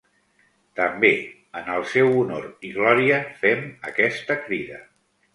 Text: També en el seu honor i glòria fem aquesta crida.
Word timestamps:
També 0.77 1.09
en 1.59 1.67
el 1.73 1.83
seu 1.91 2.09
honor 2.21 2.47
i 2.69 2.71
glòria 2.77 3.19
fem 3.43 3.61
aquesta 3.91 4.39
crida. 4.47 4.81